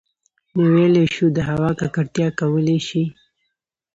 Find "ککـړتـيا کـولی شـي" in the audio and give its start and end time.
1.79-3.03